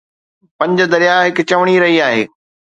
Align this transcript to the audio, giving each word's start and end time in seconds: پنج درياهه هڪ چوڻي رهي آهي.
پنج 0.59 0.77
درياهه 0.93 1.25
هڪ 1.27 1.37
چوڻي 1.49 1.75
رهي 1.83 1.97
آهي. 2.09 2.23